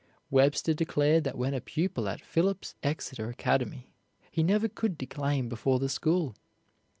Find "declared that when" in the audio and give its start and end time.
0.73-1.53